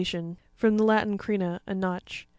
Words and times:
From 0.55 0.77
the 0.77 0.83
Latin, 0.83 1.15
crena, 1.19 1.59
a 1.67 1.75
notch. 1.75 2.27